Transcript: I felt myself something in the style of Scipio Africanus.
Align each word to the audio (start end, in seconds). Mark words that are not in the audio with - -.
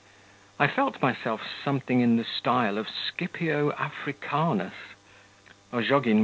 I 0.59 0.67
felt 0.67 0.99
myself 1.01 1.41
something 1.63 2.01
in 2.01 2.17
the 2.17 2.25
style 2.39 2.77
of 2.79 2.87
Scipio 2.89 3.71
Africanus. 3.73 4.73